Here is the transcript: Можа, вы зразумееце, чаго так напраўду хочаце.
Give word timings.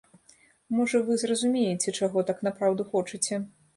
Можа, 0.77 1.01
вы 1.09 1.17
зразумееце, 1.23 1.93
чаго 1.99 2.25
так 2.31 2.43
напраўду 2.49 2.89
хочаце. 2.95 3.43